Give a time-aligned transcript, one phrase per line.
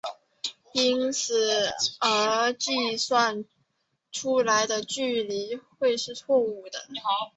[0.73, 1.69] 因此
[1.99, 3.45] 而计算
[4.11, 6.87] 出来的距离会是错武的。